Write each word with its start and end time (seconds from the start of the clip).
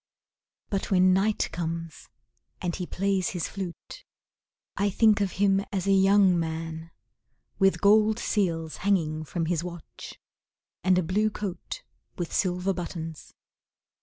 But 0.71 0.89
when 0.89 1.13
night 1.13 1.47
comes 1.51 2.09
and 2.59 2.75
he 2.75 2.87
plays 2.87 3.29
his 3.37 3.47
flute, 3.47 4.03
I 4.75 4.89
think 4.89 5.21
of 5.21 5.33
him 5.33 5.63
as 5.71 5.85
a 5.85 5.91
young 5.91 6.39
man, 6.39 6.89
With 7.59 7.81
gold 7.81 8.17
seals 8.17 8.77
hanging 8.77 9.23
from 9.25 9.45
his 9.45 9.63
watch, 9.63 10.17
And 10.83 10.97
a 10.97 11.03
blue 11.03 11.29
coat 11.29 11.83
with 12.17 12.33
silver 12.33 12.73
buttons. 12.73 13.35